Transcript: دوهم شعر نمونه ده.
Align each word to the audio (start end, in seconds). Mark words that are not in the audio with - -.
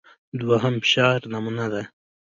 دوهم 0.39 0.75
شعر 0.91 1.21
نمونه 1.33 1.65
ده. 1.73 1.83